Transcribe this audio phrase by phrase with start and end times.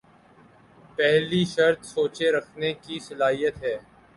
[0.97, 3.77] پہلی شرط سوچ رکھنے کی صلاحیت ہے۔